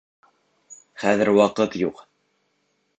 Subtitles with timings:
[1.03, 2.05] Хәҙер ваҡыт юҡ!